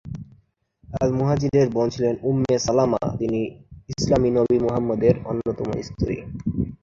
আল-মুহাজিরের 1.01 1.67
বোন 1.69 1.87
ছিলেন 1.89 2.15
Umme 2.21 2.55
Salama, 2.59 3.01
তিনি 3.19 3.39
ইসলামী 3.93 4.29
নবী 4.31 4.57
মুহাম্মদের 4.59 5.15
অন্যতম 5.25 5.69
স্ত্রী। 5.81 6.15